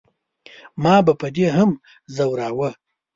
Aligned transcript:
ما 0.83 0.95
به 1.05 1.13
په 1.21 1.27
دې 1.35 1.47
هم 1.57 1.71
زوراوه. 2.15 2.69